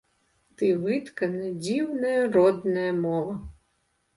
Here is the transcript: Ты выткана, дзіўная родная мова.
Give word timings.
Ты 0.61 0.69
выткана, 0.85 1.51
дзіўная 1.67 2.17
родная 2.39 2.89
мова. 3.05 3.37